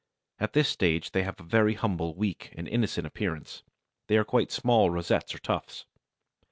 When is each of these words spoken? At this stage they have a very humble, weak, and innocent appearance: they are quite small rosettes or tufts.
At 0.39 0.53
this 0.53 0.67
stage 0.67 1.11
they 1.11 1.21
have 1.21 1.39
a 1.39 1.43
very 1.43 1.75
humble, 1.75 2.15
weak, 2.15 2.55
and 2.57 2.67
innocent 2.67 3.05
appearance: 3.05 3.61
they 4.07 4.17
are 4.17 4.23
quite 4.25 4.49
small 4.51 4.89
rosettes 4.89 5.35
or 5.35 5.37
tufts. 5.37 5.85